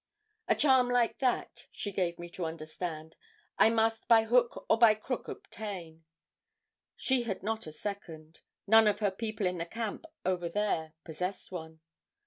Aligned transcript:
A 0.47 0.55
charm 0.55 0.89
like 0.89 1.19
that, 1.19 1.67
she 1.71 1.91
gave 1.91 2.17
me 2.17 2.27
to 2.31 2.43
understand, 2.47 3.15
I 3.59 3.69
must 3.69 4.07
by 4.07 4.23
hook 4.23 4.65
or 4.67 4.79
by 4.79 4.95
crook 4.95 5.27
obtain. 5.27 6.05
She 6.95 7.21
had 7.21 7.43
not 7.43 7.67
a 7.67 7.71
second. 7.71 8.39
None 8.65 8.87
of 8.87 8.97
her 8.97 9.11
people 9.11 9.45
in 9.45 9.59
the 9.59 9.65
camp 9.67 10.07
over 10.25 10.49
there 10.49 10.95
possessed 11.03 11.51
one. 11.51 11.81